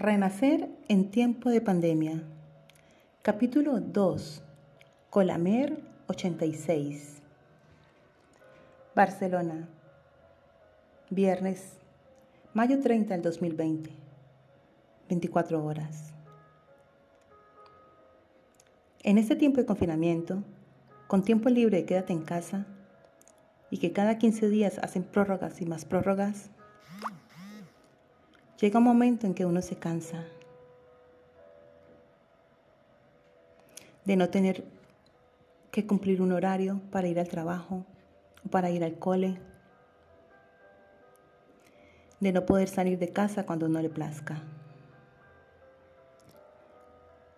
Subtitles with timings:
[0.00, 2.22] Renacer en tiempo de pandemia.
[3.22, 4.44] Capítulo 2.
[5.10, 7.20] Colamer 86.
[8.94, 9.68] Barcelona.
[11.10, 11.78] Viernes,
[12.54, 13.90] mayo 30 del 2020.
[15.08, 16.14] 24 horas.
[19.02, 20.44] En este tiempo de confinamiento,
[21.08, 22.66] con tiempo libre quédate en casa
[23.68, 26.50] y que cada 15 días hacen prórrogas y más prórrogas,
[28.60, 30.24] llega un momento en que uno se cansa
[34.04, 34.64] de no tener
[35.70, 37.84] que cumplir un horario para ir al trabajo
[38.44, 39.38] o para ir al cole,
[42.18, 44.42] de no poder salir de casa cuando no le plazca.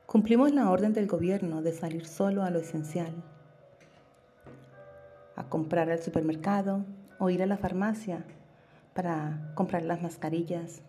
[0.07, 3.13] Cumplimos la orden del gobierno de salir solo a lo esencial,
[5.37, 6.85] a comprar al supermercado
[7.19, 8.25] o ir a la farmacia
[8.95, 10.83] para comprar las mascarillas,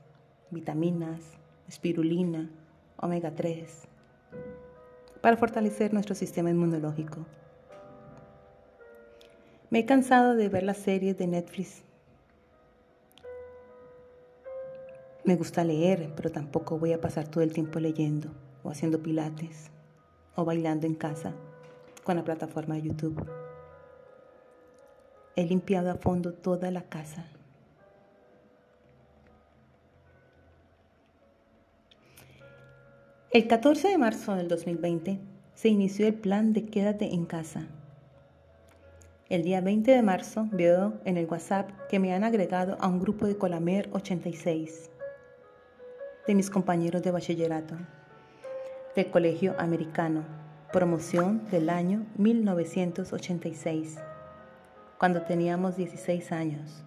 [0.52, 1.22] vitaminas,
[1.68, 2.50] espirulina,
[2.98, 3.88] omega 3,
[5.21, 7.26] para fortalecer nuestro sistema inmunológico.
[9.70, 11.84] Me he cansado de ver las series de Netflix.
[15.24, 18.29] Me gusta leer, pero tampoco voy a pasar todo el tiempo leyendo
[18.63, 19.72] o haciendo pilates
[20.35, 21.34] o bailando en casa
[22.04, 23.26] con la plataforma de YouTube.
[25.38, 27.27] He limpiado a fondo toda la casa
[33.34, 35.18] El 14 de marzo del 2020
[35.54, 37.65] se inició el plan de Quédate en casa.
[39.29, 42.99] El día 20 de marzo veo en el WhatsApp que me han agregado a un
[42.99, 44.90] grupo de Colamer 86
[46.27, 47.76] de mis compañeros de bachillerato
[48.98, 50.26] del Colegio Americano,
[50.73, 53.98] promoción del año 1986,
[54.98, 56.84] cuando teníamos 16 años.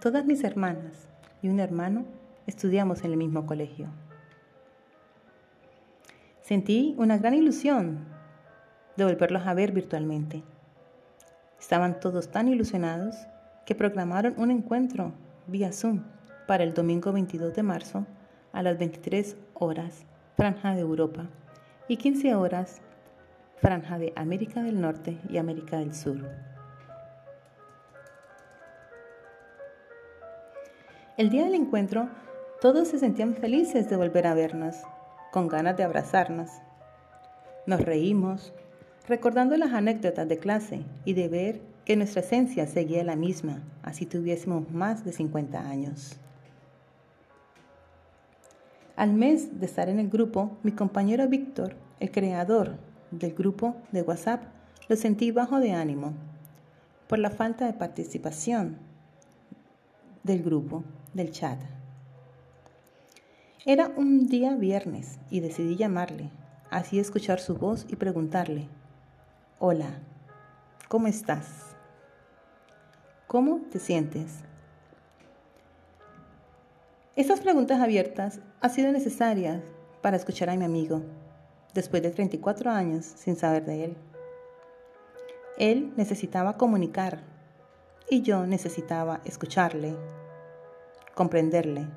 [0.00, 1.06] Todas mis hermanas
[1.40, 2.04] y un hermano
[2.48, 3.86] estudiamos en el mismo colegio.
[6.46, 8.06] Sentí una gran ilusión
[8.96, 10.44] de volverlos a ver virtualmente.
[11.58, 13.16] Estaban todos tan ilusionados
[13.64, 15.12] que programaron un encuentro
[15.48, 16.04] vía Zoom
[16.46, 18.06] para el domingo 22 de marzo
[18.52, 20.04] a las 23 horas,
[20.36, 21.26] franja de Europa,
[21.88, 22.80] y 15 horas,
[23.56, 26.30] franja de América del Norte y América del Sur.
[31.16, 32.08] El día del encuentro,
[32.60, 34.76] todos se sentían felices de volver a vernos
[35.36, 36.48] con ganas de abrazarnos.
[37.66, 38.54] Nos reímos,
[39.06, 44.06] recordando las anécdotas de clase y de ver que nuestra esencia seguía la misma, así
[44.06, 46.18] tuviésemos más de 50 años.
[48.96, 52.78] Al mes de estar en el grupo, mi compañero Víctor, el creador
[53.10, 54.42] del grupo de WhatsApp,
[54.88, 56.14] lo sentí bajo de ánimo
[57.08, 58.78] por la falta de participación
[60.22, 60.82] del grupo,
[61.12, 61.75] del chat.
[63.68, 66.30] Era un día viernes y decidí llamarle,
[66.70, 68.68] así escuchar su voz y preguntarle,
[69.58, 70.02] Hola,
[70.86, 71.74] ¿cómo estás?
[73.26, 74.44] ¿Cómo te sientes?
[77.16, 79.60] Estas preguntas abiertas han sido necesarias
[80.00, 81.02] para escuchar a mi amigo,
[81.74, 83.96] después de 34 años sin saber de él.
[85.58, 87.24] Él necesitaba comunicar
[88.08, 89.96] y yo necesitaba escucharle,
[91.16, 91.88] comprenderle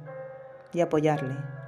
[0.73, 1.58] y apoyarle.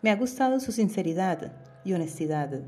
[0.00, 1.50] Me ha gustado su sinceridad
[1.82, 2.60] y honestidad.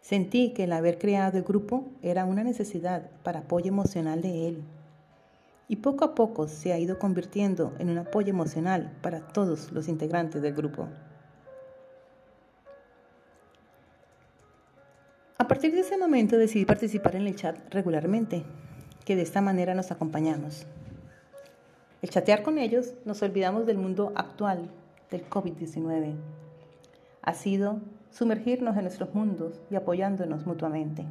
[0.00, 4.64] Sentí que el haber creado el grupo era una necesidad para apoyo emocional de él.
[5.68, 9.86] Y poco a poco se ha ido convirtiendo en un apoyo emocional para todos los
[9.86, 10.88] integrantes del grupo.
[15.38, 18.42] A partir de ese momento decidí participar en el chat regularmente,
[19.04, 20.66] que de esta manera nos acompañamos.
[22.00, 24.68] El chatear con ellos nos olvidamos del mundo actual
[25.12, 26.16] del COVID-19
[27.22, 27.80] ha sido
[28.10, 31.06] sumergirnos en nuestros mundos y apoyándonos mutuamente.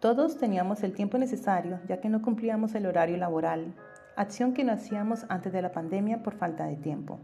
[0.00, 3.74] Todos teníamos el tiempo necesario ya que no cumplíamos el horario laboral,
[4.16, 7.18] acción que no hacíamos antes de la pandemia por falta de tiempo.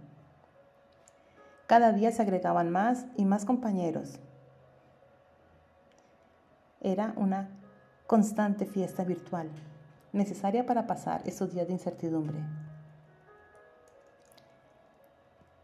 [1.67, 4.21] Cada día se agregaban más y más compañeros.
[6.81, 7.49] Era una
[8.07, 9.49] constante fiesta virtual,
[10.13, 12.39] necesaria para pasar esos días de incertidumbre.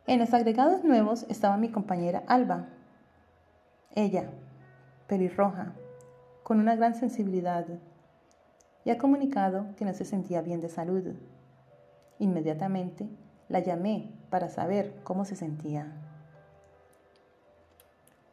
[0.04, 2.66] En los agregados nuevos estaba mi compañera Alba.
[3.94, 4.30] Ella,
[5.06, 5.74] pelirroja,
[6.42, 7.66] con una gran sensibilidad,
[8.84, 11.14] y ha comunicado que no se sentía bien de salud.
[12.18, 13.08] Inmediatamente
[13.48, 15.92] la llamé para saber cómo se sentía.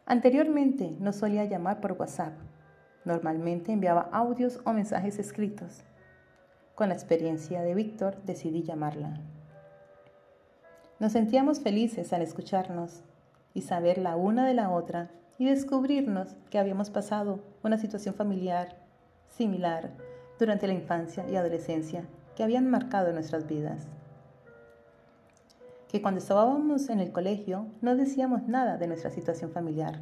[0.08, 2.34] Anteriormente no solía llamar por WhatsApp.
[3.06, 5.84] Normalmente enviaba audios o mensajes escritos.
[6.74, 9.22] Con la experiencia de Víctor decidí llamarla.
[11.00, 13.04] Nos sentíamos felices al escucharnos
[13.54, 18.76] y saber la una de la otra y descubrirnos que habíamos pasado una situación familiar
[19.30, 19.92] similar
[20.38, 22.04] durante la infancia y adolescencia
[22.36, 23.88] que habían marcado nuestras vidas.
[25.88, 30.02] Que cuando estábamos en el colegio no decíamos nada de nuestra situación familiar.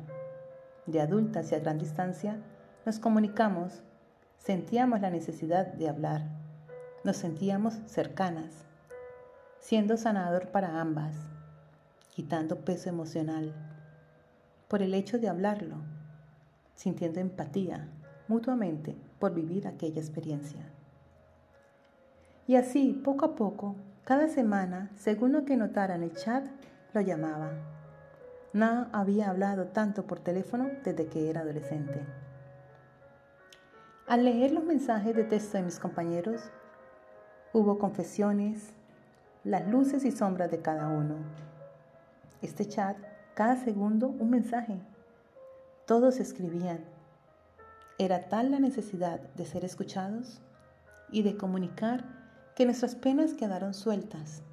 [0.87, 2.37] De adultas y a gran distancia
[2.87, 3.83] nos comunicamos,
[4.39, 6.23] sentíamos la necesidad de hablar,
[7.03, 8.65] nos sentíamos cercanas,
[9.59, 11.15] siendo sanador para ambas,
[12.09, 13.53] quitando peso emocional
[14.67, 15.77] por el hecho de hablarlo,
[16.75, 17.87] sintiendo empatía
[18.27, 20.61] mutuamente por vivir aquella experiencia.
[22.47, 26.45] Y así, poco a poco, cada semana, según lo que notara en el chat,
[26.93, 27.51] lo llamaba.
[28.53, 32.05] No había hablado tanto por teléfono desde que era adolescente.
[34.07, 36.41] Al leer los mensajes de texto de mis compañeros,
[37.51, 38.73] hubo confesiones,
[39.47, 41.15] las luces y sombras de cada uno.
[42.41, 42.97] Este chat,
[43.33, 44.81] cada segundo un mensaje.
[45.85, 46.83] Todos escribían,
[47.97, 50.41] era tal la necesidad de ser escuchados
[51.11, 52.03] y de comunicar
[52.55, 54.43] que nuestras penas quedaron sueltas,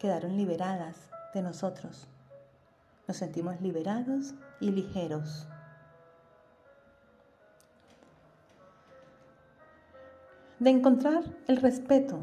[0.00, 2.08] quedaron liberadas de nosotros.
[3.06, 5.46] Nos sentimos liberados y ligeros.
[10.58, 12.18] De encontrar el respeto,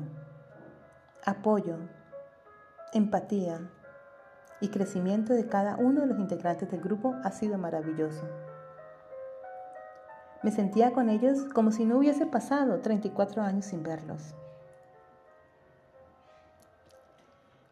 [1.27, 1.75] apoyo,
[2.94, 3.59] empatía
[4.62, 8.24] y crecimiento de cada uno de los integrantes del grupo ha sido maravilloso.
[10.41, 14.35] Me sentía con ellos como si no hubiese pasado 34 años sin verlos.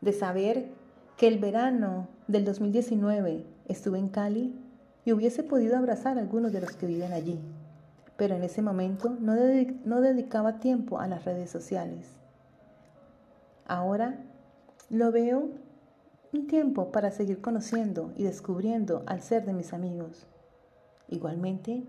[0.02, 0.68] De saber
[1.16, 4.54] que el verano del 2019 estuve en Cali
[5.06, 7.40] y hubiese podido abrazar a algunos de los que viven allí,
[8.18, 9.34] pero en ese momento no,
[9.86, 12.25] no dedicaba tiempo a las redes sociales.
[13.68, 14.18] Ahora
[14.90, 15.50] lo veo
[16.34, 20.28] un tiempo para seguir conociendo y descubriendo al ser de mis amigos.
[21.08, 21.84] Igualmente,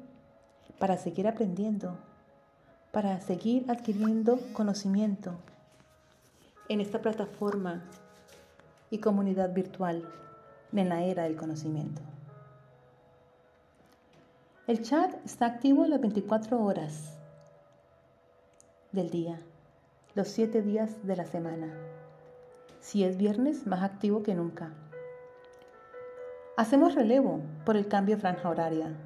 [0.78, 1.96] para seguir aprendiendo,
[2.92, 5.34] para seguir adquiriendo conocimiento
[6.68, 7.84] en esta plataforma
[8.90, 10.08] y comunidad virtual
[10.72, 12.02] en la era del conocimiento.
[14.66, 17.16] El chat está activo las 24 horas
[18.92, 19.40] del día,
[20.16, 21.74] los 7 días de la semana.
[22.80, 24.72] Si es viernes, más activo que nunca.
[26.56, 28.96] Hacemos relevo por el cambio de franja horaria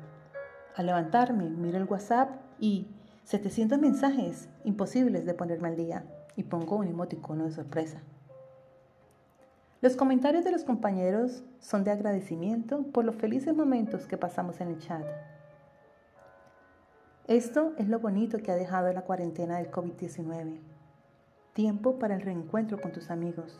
[0.76, 2.86] al levantarme, miro el WhatsApp y
[3.24, 6.04] 700 mensajes imposibles de ponerme al día
[6.36, 8.00] y pongo un emoticono de sorpresa.
[9.80, 14.68] Los comentarios de los compañeros son de agradecimiento por los felices momentos que pasamos en
[14.68, 15.04] el chat.
[17.26, 20.69] Esto es lo bonito que ha dejado la cuarentena del COVID-19.
[21.52, 23.58] Tiempo para el reencuentro con tus amigos,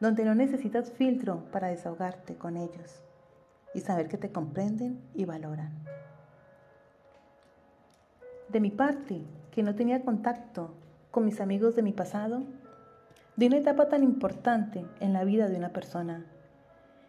[0.00, 3.02] donde no necesitas filtro para desahogarte con ellos
[3.74, 5.70] y saber que te comprenden y valoran.
[8.48, 10.74] De mi parte, que no tenía contacto
[11.10, 12.44] con mis amigos de mi pasado,
[13.36, 16.24] de una etapa tan importante en la vida de una persona,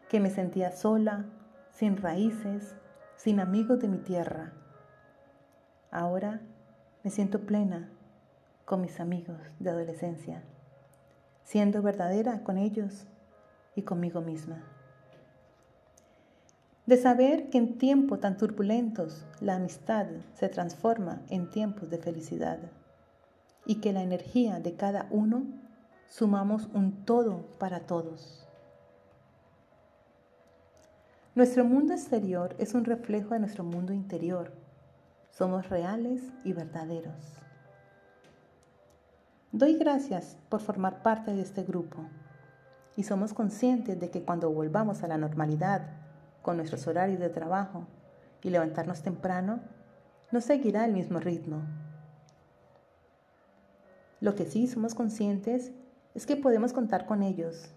[0.09, 1.25] que me sentía sola,
[1.71, 2.75] sin raíces,
[3.15, 4.51] sin amigos de mi tierra.
[5.89, 6.41] Ahora
[7.03, 7.89] me siento plena
[8.69, 10.43] con mis amigos de adolescencia,
[11.43, 13.07] siendo verdadera con ellos
[13.75, 14.63] y conmigo misma
[16.89, 22.57] de saber que en tiempos tan turbulentos la amistad se transforma en tiempos de felicidad
[23.63, 25.45] y que la energía de cada uno
[26.07, 28.47] sumamos un todo para todos.
[31.35, 34.51] Nuestro mundo exterior es un reflejo de nuestro mundo interior.
[35.29, 37.48] Somos reales y verdaderos.
[39.51, 41.97] Doy gracias por formar parte de este grupo
[42.95, 45.89] y somos conscientes de que cuando volvamos a la normalidad
[46.43, 47.87] con nuestros horarios de trabajo
[48.43, 49.61] y levantarnos temprano,
[50.31, 51.63] no seguirá el mismo ritmo.
[54.19, 55.71] Lo que sí somos conscientes
[56.13, 57.71] es que podemos contar con ellos.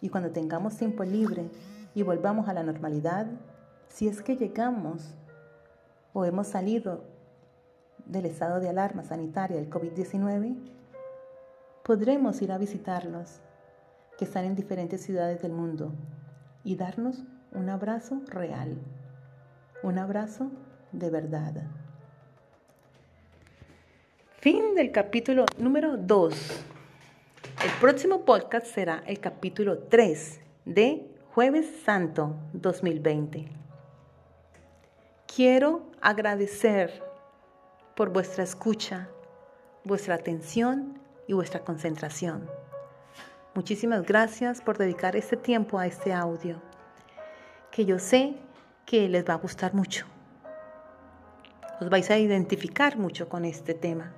[0.00, 1.48] Y cuando tengamos tiempo libre
[1.94, 3.28] y volvamos a la normalidad,
[3.86, 5.14] si es que llegamos
[6.12, 7.04] o hemos salido
[8.06, 10.56] del estado de alarma sanitaria del COVID-19,
[11.84, 13.40] podremos ir a visitarlos,
[14.18, 15.92] que están en diferentes ciudades del mundo,
[16.64, 17.22] y darnos
[17.52, 18.78] un abrazo real,
[19.82, 20.50] un abrazo
[20.92, 21.62] de verdad.
[24.38, 26.64] Fin del capítulo número 2.
[27.64, 33.48] El próximo podcast será el capítulo 3 de Jueves Santo 2020.
[35.26, 37.02] Quiero agradecer
[37.96, 39.08] por vuestra escucha,
[39.82, 42.48] vuestra atención y vuestra concentración.
[43.54, 46.60] Muchísimas gracias por dedicar este tiempo a este audio,
[47.72, 48.34] que yo sé
[48.84, 50.04] que les va a gustar mucho.
[51.80, 54.12] Os vais a identificar mucho con este tema.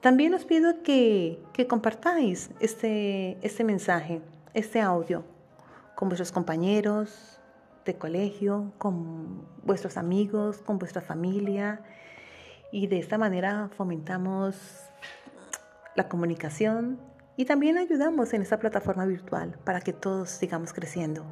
[0.00, 4.22] También os pido que, que compartáis este, este mensaje,
[4.54, 5.24] este audio,
[5.94, 7.37] con vuestros compañeros
[7.88, 11.80] de colegio, con vuestros amigos, con vuestra familia.
[12.70, 14.56] Y de esta manera fomentamos
[15.96, 17.00] la comunicación
[17.36, 21.24] y también ayudamos en esta plataforma virtual para que todos sigamos creciendo.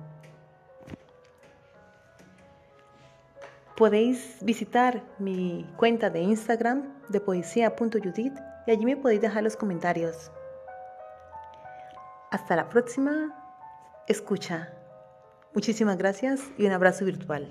[3.77, 8.33] Podéis visitar mi cuenta de Instagram de poesía.judith
[8.67, 10.31] y allí me podéis dejar los comentarios.
[12.31, 13.35] Hasta la próxima
[14.09, 14.76] escucha.
[15.57, 17.49] Muchísimas gracias y un abrazo virtual.